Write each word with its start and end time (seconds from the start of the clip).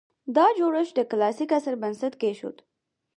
دا 0.35 0.45
جوړښت 0.57 0.93
د 0.95 0.99
کلاسیک 1.11 1.49
عصر 1.57 1.73
بنسټ 1.81 2.13
کېښود 2.21 2.57